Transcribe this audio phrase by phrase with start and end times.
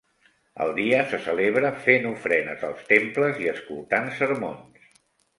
[0.63, 4.89] El dia se celebra fent ofrenes als temples i escoltant sermons.